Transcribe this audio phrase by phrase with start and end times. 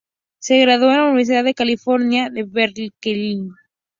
[0.39, 3.39] Se graduó en la Universidad de California en Berkeley.